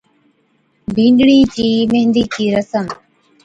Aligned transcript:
بِينڏڙِي 0.93 1.39
چِي 1.53 1.67
ميھندِي 1.91 2.23
چِي 2.33 2.43
رسم 2.55 2.85